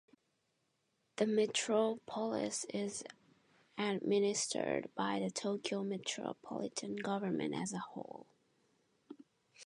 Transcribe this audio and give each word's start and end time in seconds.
The 1.17 1.27
metropolis 1.27 2.65
is 2.73 3.03
administered 3.77 4.89
by 4.95 5.19
the 5.19 5.29
Tokyo 5.29 5.83
Metropolitan 5.83 6.95
Government 6.95 7.53
as 7.53 7.71
a 7.71 7.77
whole. 7.77 8.25